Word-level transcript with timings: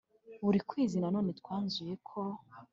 buri 0.43 0.59
kwezi 0.69 0.95
none 1.03 1.31
twanzuye 1.39 1.93
ko 2.09 2.21